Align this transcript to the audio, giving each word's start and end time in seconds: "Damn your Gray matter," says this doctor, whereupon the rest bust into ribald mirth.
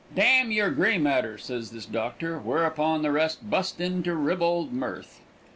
"Damn 0.15 0.49
your 0.51 0.71
Gray 0.71 0.97
matter," 0.97 1.37
says 1.37 1.69
this 1.69 1.85
doctor, 1.85 2.39
whereupon 2.39 3.03
the 3.03 3.11
rest 3.11 3.47
bust 3.51 3.79
into 3.79 4.15
ribald 4.15 4.73
mirth. 4.73 5.19